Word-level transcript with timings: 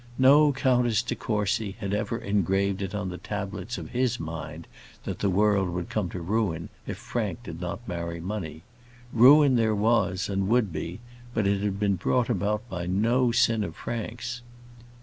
No 0.17 0.51
Countess 0.51 1.03
de 1.03 1.13
Courcy 1.13 1.75
had 1.79 1.93
ever 1.93 2.17
engraved 2.17 2.81
it 2.81 2.95
on 2.95 3.09
the 3.09 3.19
tablets 3.19 3.77
of 3.77 3.91
his 3.91 4.19
mind 4.19 4.65
that 5.03 5.19
the 5.19 5.29
world 5.29 5.69
would 5.69 5.91
come 5.91 6.09
to 6.09 6.19
ruin 6.21 6.69
if 6.87 6.97
Frank 6.97 7.43
did 7.43 7.61
not 7.61 7.87
marry 7.87 8.19
money. 8.19 8.63
Ruin 9.13 9.57
there 9.57 9.75
was, 9.75 10.27
and 10.27 10.47
would 10.47 10.73
be, 10.73 11.01
but 11.35 11.45
it 11.45 11.61
had 11.61 11.79
been 11.79 11.97
brought 11.97 12.31
about 12.31 12.67
by 12.67 12.87
no 12.87 13.31
sin 13.31 13.63
of 13.63 13.75
Frank's. 13.75 14.41